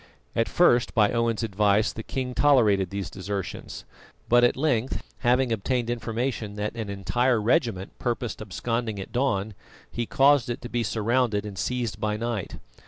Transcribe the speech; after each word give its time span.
At 0.35 0.49
first, 0.49 0.95
by 0.95 1.11
Owen's 1.11 1.43
advice, 1.43 1.93
the 1.93 2.01
king 2.01 2.33
tolerated 2.33 2.89
these 2.89 3.07
desertions; 3.07 3.85
but 4.29 4.43
at 4.43 4.57
length, 4.57 5.03
having 5.19 5.51
obtained 5.51 5.91
information 5.91 6.55
that 6.55 6.73
an 6.75 6.89
entire 6.89 7.39
regiment 7.39 7.95
purposed 7.99 8.41
absconding 8.41 8.99
at 8.99 9.11
dawn, 9.11 9.53
he 9.91 10.07
caused 10.07 10.49
it 10.49 10.59
to 10.63 10.69
be 10.69 10.81
surrounded 10.81 11.45
and 11.45 11.55
seized 11.59 11.99
by 11.99 12.17
night. 12.17 12.55